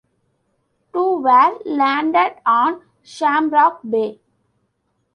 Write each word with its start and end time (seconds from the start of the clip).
Two 0.93 1.21
were 1.21 1.59
landed 1.63 2.37
on 2.43 2.81
"Shamrock 3.03 3.81
Bay". 3.87 4.19